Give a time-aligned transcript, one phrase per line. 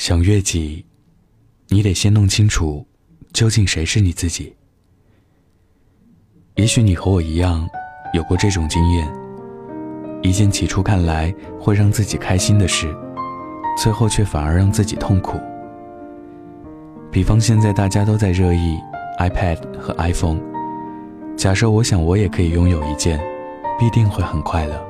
[0.00, 0.82] 想悦己，
[1.68, 2.86] 你得先弄清楚，
[3.34, 4.56] 究竟谁是你自己。
[6.54, 7.68] 也许你和我一样，
[8.14, 9.06] 有过这种经验：
[10.22, 12.96] 一件起初看来会让自己开心的事，
[13.76, 15.38] 最后却反而让自己痛苦。
[17.12, 18.78] 比方现在大家都在热议
[19.18, 20.40] iPad 和 iPhone，
[21.36, 23.20] 假设我想我也可以拥有一件，
[23.78, 24.82] 必定会很快乐。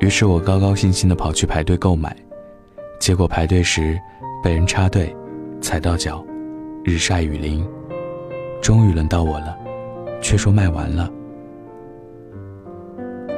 [0.00, 2.16] 于是我高高兴兴地跑去排队购买。
[2.98, 3.98] 结果排队时
[4.42, 5.14] 被人插队，
[5.60, 6.24] 踩到脚，
[6.84, 7.66] 日晒雨淋，
[8.60, 9.56] 终于轮到我了，
[10.20, 11.10] 却说卖完了。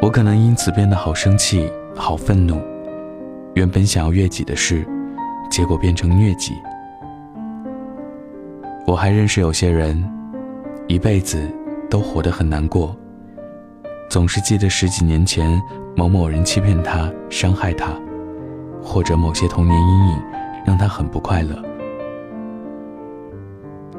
[0.02, 2.60] 我可能因此变得好生气、好愤怒。
[3.54, 4.86] 原本想要悦己的事，
[5.50, 6.54] 结果变成虐己。
[8.86, 10.02] 我还认识有些人，
[10.88, 11.48] 一辈子
[11.88, 12.96] 都活得很难过，
[14.08, 15.60] 总是记得十几年前
[15.94, 17.92] 某某人欺骗他、伤害他。
[18.82, 20.22] 或者某些童年阴影，
[20.64, 21.56] 让他很不快乐。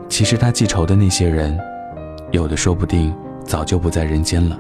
[0.09, 1.57] 其实他记仇的那些人，
[2.31, 4.57] 有的说不定早就不在人间了，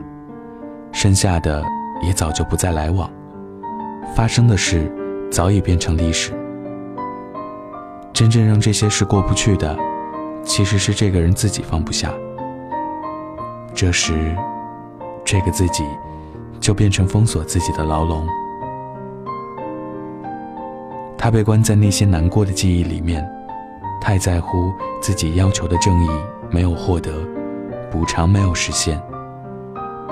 [0.91, 1.63] 剩下的
[2.01, 3.09] 也早就不再来往，
[4.15, 4.89] 发生的事
[5.29, 6.31] 早已变成历史。
[8.13, 9.77] 真正让这些事过不去的，
[10.43, 12.11] 其实是这个人自己放不下。
[13.73, 14.35] 这时，
[15.23, 15.83] 这个自己
[16.59, 18.27] 就变成封锁自己的牢笼。
[21.23, 23.23] 他被关在那些难过的记忆里面，
[24.01, 26.09] 太在乎自己要求的正义
[26.49, 27.13] 没有获得，
[27.91, 28.99] 补偿没有实现。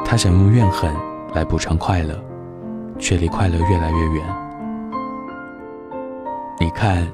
[0.06, 0.96] 他想用怨恨
[1.34, 2.16] 来补偿快乐，
[3.00, 4.24] 却离快乐越来越远。
[6.60, 7.12] 你看，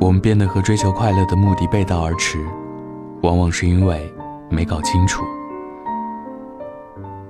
[0.00, 2.42] 我们变得和追求快乐的目的背道而驰，
[3.22, 4.10] 往往是因为
[4.48, 5.22] 没搞清楚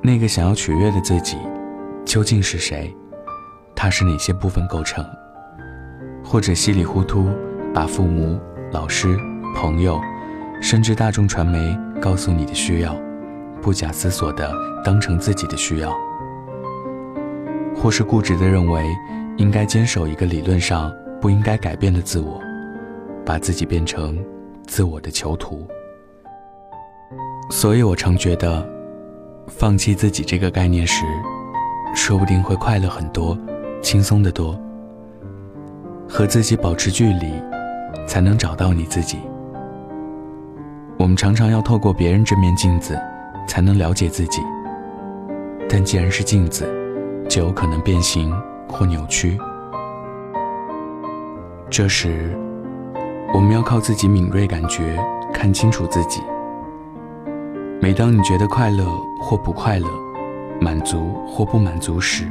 [0.00, 1.36] 那个想要取悦的自己
[2.04, 2.96] 究竟是谁，
[3.74, 5.04] 他是哪些部分构成。
[6.28, 7.30] 或者稀里糊涂
[7.72, 8.36] 把父母、
[8.72, 9.16] 老师、
[9.54, 10.00] 朋友，
[10.60, 12.96] 甚至大众传媒告诉你的需要，
[13.62, 14.52] 不假思索地
[14.84, 15.88] 当成自己的需要；
[17.76, 18.84] 或是固执地认为
[19.36, 22.40] 应该坚守一个理论上不应该改变的自我，
[23.24, 24.18] 把自己变成
[24.66, 25.64] 自我的囚徒。
[27.50, 28.68] 所以我常觉得，
[29.46, 31.04] 放弃自己这个概念时，
[31.94, 33.38] 说不定会快乐很多，
[33.80, 34.60] 轻松得多。
[36.08, 37.32] 和自己保持距离，
[38.06, 39.18] 才能找到你自己。
[40.98, 42.98] 我们常常要透过别人这面镜子，
[43.46, 44.40] 才能了解自己。
[45.68, 46.66] 但既然是镜子，
[47.28, 48.32] 就有可能变形
[48.68, 49.38] 或扭曲。
[51.68, 52.38] 这时，
[53.34, 54.96] 我们要靠自己敏锐感觉
[55.34, 56.22] 看清楚自己。
[57.82, 58.86] 每当你觉得快乐
[59.20, 59.88] 或不快乐，
[60.60, 62.24] 满足或不满足时，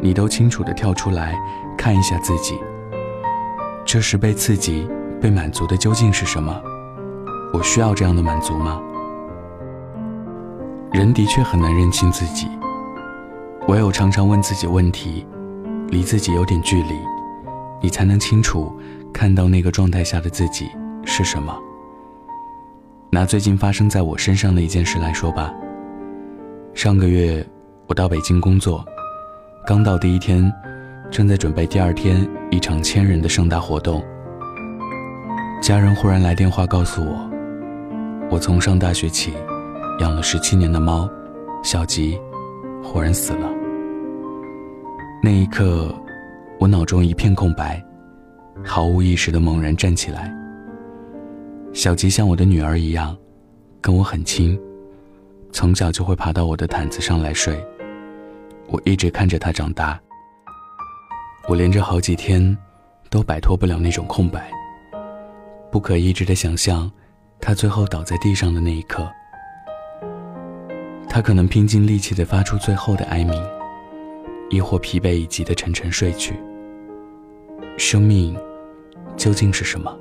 [0.00, 1.36] 你都清楚的跳出来
[1.76, 2.58] 看一下自己。
[3.86, 4.84] 这时被刺激、
[5.20, 6.60] 被满足的究竟是什么？
[7.52, 8.82] 我需要这样的满足吗？
[10.92, 12.48] 人的确很难认清自己，
[13.68, 15.24] 唯有常常问自己问题，
[15.86, 16.94] 离自己有点距离，
[17.80, 18.76] 你才能清楚
[19.12, 20.68] 看到那个状态下的自己
[21.04, 21.56] 是什么。
[23.10, 25.54] 拿最近发生在我身上的一件事来说吧。
[26.74, 27.46] 上个月
[27.86, 28.84] 我到北京工作，
[29.64, 30.52] 刚到第一天。
[31.10, 34.04] 正在准备第二天一场千人的盛大活动，
[35.62, 37.30] 家人忽然来电话告诉我，
[38.30, 39.32] 我从上大学起
[40.00, 41.08] 养了十七年的猫
[41.62, 42.18] 小吉，
[42.82, 43.48] 忽然死了。
[45.22, 45.94] 那一刻，
[46.58, 47.82] 我脑中一片空白，
[48.62, 50.32] 毫无意识的猛然站起来。
[51.72, 53.16] 小吉像我的女儿一样，
[53.80, 54.58] 跟我很亲，
[55.50, 57.58] 从小就会爬到我的毯子上来睡，
[58.68, 59.98] 我一直看着它长大。
[61.48, 62.56] 我连着好几天，
[63.08, 64.50] 都摆脱不了那种空白。
[65.70, 66.90] 不可抑制的想象，
[67.40, 69.08] 他最后倒在地上的那一刻，
[71.08, 73.40] 他可能拼尽力气的发出最后的哀鸣，
[74.50, 76.34] 亦或疲惫已极的沉沉睡去。
[77.76, 78.36] 生命
[79.16, 79.96] 究竟是什么？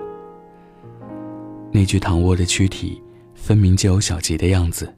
[1.71, 3.03] 那具躺卧的躯体，
[3.35, 4.91] 分明就有小吉的样子，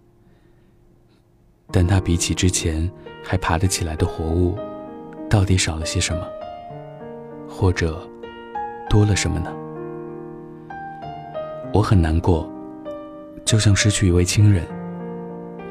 [1.71, 2.89] 但他比起之前
[3.21, 4.57] 还爬得起来的活物，
[5.29, 6.25] 到底少了些什么？
[7.59, 8.07] 或者
[8.87, 9.51] 多了什么呢？
[11.73, 12.47] 我很难过，
[13.43, 14.63] 就像失去一位亲人。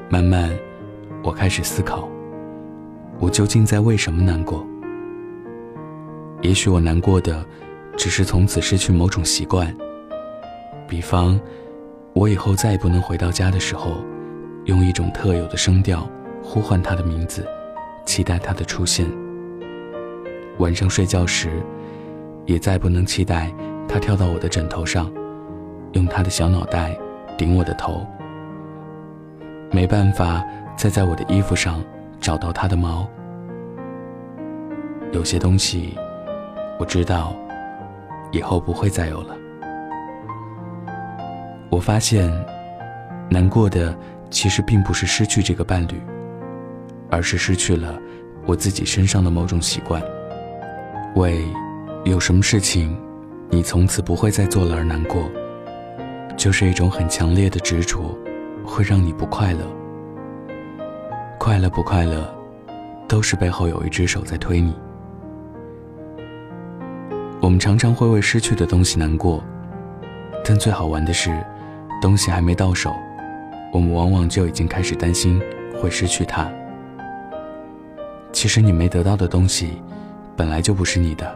[0.09, 0.51] 慢慢，
[1.23, 2.09] 我开始思考，
[3.21, 4.67] 我究竟在为什么难过？
[6.43, 7.47] 也许我难过的，
[7.97, 9.73] 只是从此失去某种习惯。
[10.89, 11.41] 比方，
[12.15, 13.99] 我以后再也不能回到家的时候，
[14.65, 16.05] 用一种特有的声调
[16.43, 17.47] 呼唤他的名字，
[18.05, 19.07] 期待他的出现。
[20.59, 21.63] 晚上睡觉时。
[22.47, 23.53] 也再不能期待
[23.89, 25.13] 他跳到我的枕头上，
[25.93, 26.97] 用他的小脑袋
[27.37, 28.07] 顶我的头。
[29.73, 30.45] 没办法
[30.77, 31.83] 再在我的衣服上
[32.21, 33.07] 找到他的毛。
[35.13, 35.97] 有些东西，
[36.79, 37.35] 我知道，
[38.31, 39.37] 以后不会再有了。
[41.69, 42.33] 我发现，
[43.29, 43.97] 难过的
[44.31, 46.01] 其实并不是失去这个伴侣，
[47.11, 47.99] 而是失去了
[48.47, 50.01] 我自己身上的某种习惯。
[51.17, 51.45] 为
[52.07, 52.97] 有什么事情，
[53.51, 55.29] 你从此不会再做了而难过，
[56.37, 58.17] 就是一种很强烈的执着，
[58.65, 59.67] 会让你不快乐。
[61.37, 62.33] 快乐不快乐，
[63.09, 64.73] 都是背后有一只手在推你。
[67.41, 69.43] 我们常常会为失去的东西难过，
[70.45, 71.37] 但最好玩的是。
[72.03, 72.95] 东西还没到手，
[73.73, 75.41] 我们往往就已经开始担心
[75.81, 76.47] 会失去它。
[78.33, 79.83] 其实你没得到的东西，
[80.37, 81.27] 本来就不是你的；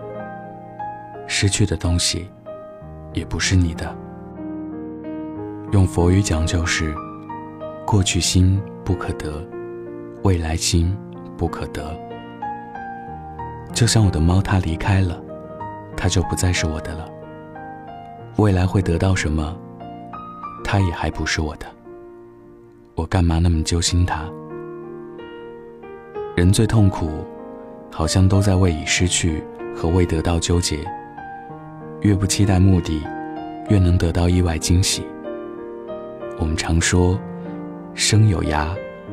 [1.33, 2.29] 失去的东西，
[3.13, 3.97] 也不是你的。
[5.71, 6.93] 用佛语讲就是：
[7.87, 9.41] 过去心不可得，
[10.25, 10.93] 未来心
[11.39, 11.97] 不可得。
[13.73, 15.23] 就像我的猫，它离开了，
[15.97, 17.09] 它就不再是我的了。
[18.37, 19.57] 未来会得到什么？
[20.65, 21.67] 它也还不是我的，
[22.97, 24.25] 我干嘛那么揪心它？
[26.35, 27.25] 人最痛苦，
[27.89, 29.45] 好像都在为已失去
[29.77, 30.77] 和未得到纠结。
[32.03, 33.03] 越不期待目的，
[33.69, 35.03] 越能得到意外惊喜。
[36.39, 37.19] 我们常说，
[37.95, 38.69] 生有涯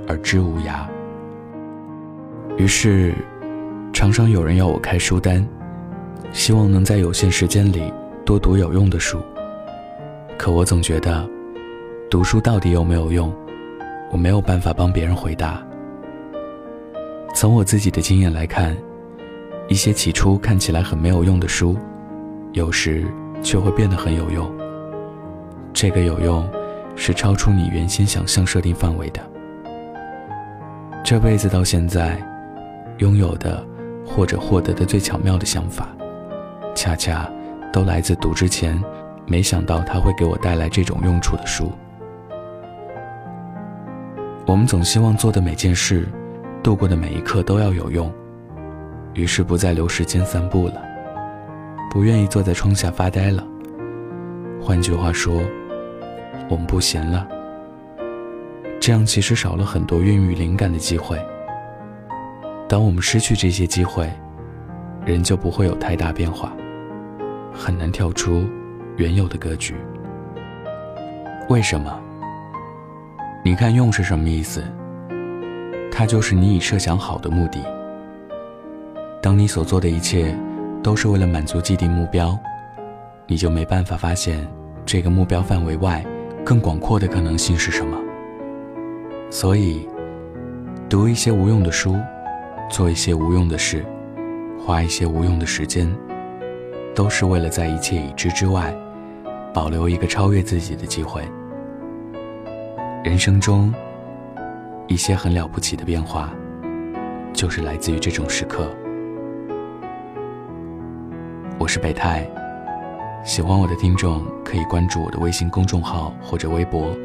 [0.07, 0.86] 而知无涯。
[2.57, 3.13] 于是，
[3.92, 5.45] 常常有人要我开书单，
[6.31, 7.92] 希望能在有限时间里
[8.25, 9.22] 多读有用的书。
[10.38, 11.28] 可我总觉得。
[12.10, 13.36] 读书到底有没有用？
[14.10, 15.62] 我没有办法帮别人回答。
[17.36, 18.74] 从我自己的经验来看，
[19.68, 21.78] 一些起初看起来很没有用的书，
[22.57, 23.06] 有时
[23.44, 24.51] 却会变得很有用。
[25.71, 26.50] 这个有用，
[26.95, 29.21] 是超出你原先想象设定范围的。
[31.04, 32.19] 这辈子到现在，
[32.98, 33.63] 拥有的
[34.04, 35.88] 或者获得的最巧妙的想法，
[36.74, 37.30] 恰恰
[37.71, 38.83] 都来自读之前
[39.27, 41.71] 没想到它会给我带来这种用处的书。
[44.48, 46.07] 我们总希望做的每件事，
[46.63, 48.12] 度过的每一刻都要有用，
[49.13, 50.81] 于是不再留时间散步了，
[51.89, 53.45] 不愿意坐在窗下发呆了。
[54.62, 55.42] 换句话说，
[56.50, 57.28] 我们不闲了。
[58.80, 61.18] 这样其实少了很多孕育灵感的机会。
[62.69, 64.12] 当我们失去这些机会，
[65.06, 66.54] 人就不会有太大变化，
[67.54, 68.45] 很难跳出
[68.98, 69.74] 原有的格局。
[71.50, 71.98] 为什么？
[73.44, 74.63] 你看，用是什么意思？
[75.89, 77.60] 它就是你已设想好的目的。
[79.22, 80.38] 当你所做的一切
[80.88, 82.39] 都是为了满足既定目标，
[83.25, 84.48] 你就没办法发现
[84.86, 86.01] 这个目标范围外
[86.45, 87.98] 更广阔的可能性是什么。
[89.30, 89.86] 所以，
[90.88, 91.98] 读一些无用的书，
[92.69, 93.86] 做一些无用的事，
[94.57, 95.94] 花一些无用的时间，
[96.95, 98.74] 都是为了在一切已知之外，
[99.54, 101.22] 保留一个超越自己的机会。
[103.04, 103.74] 人生中，
[104.88, 106.31] 一些很了不起的变化，
[107.34, 108.72] 就是来自于这种时刻。
[111.68, 112.25] 我是北太，
[113.25, 116.96] 喜欢我的听众可以关注我的微信公众号或者微博。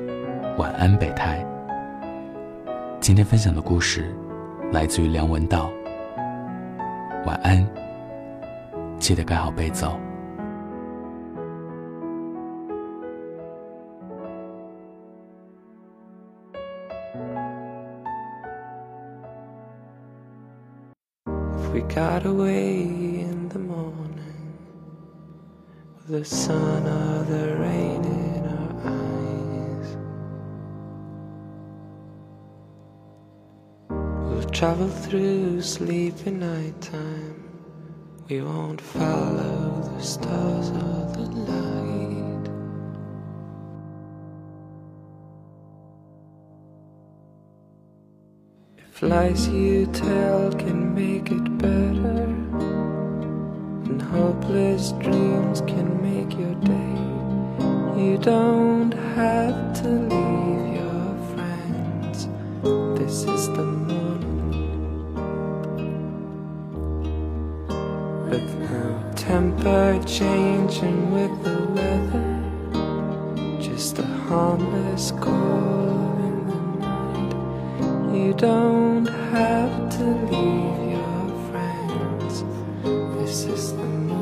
[0.56, 1.44] 晚安，北太。
[3.00, 4.14] 今天分享的故事
[4.70, 5.68] 来自于梁文道。
[7.26, 7.66] 晚安，
[9.00, 9.84] 记得盖好被子。
[21.74, 24.01] we got away in the morning
[26.08, 29.96] the sun or the rain in our eyes.
[33.88, 37.48] We'll travel through sleepy nighttime.
[38.28, 42.50] We won't follow the stars or the light.
[48.78, 52.31] If lies you tell can make it better.
[53.92, 56.96] And hopeless dreams can make your day.
[58.02, 62.26] You don't have to leave your friends.
[62.98, 65.12] This is the morning.
[68.30, 72.28] With no temper changing with the weather.
[73.60, 78.16] Just a harmless call in the night.
[78.16, 80.81] You don't have to leave
[83.52, 84.21] just the moment.